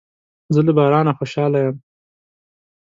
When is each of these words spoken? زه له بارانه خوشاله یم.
زه 0.53 0.61
له 0.67 0.71
بارانه 0.77 1.11
خوشاله 1.17 1.59
یم. 1.65 1.75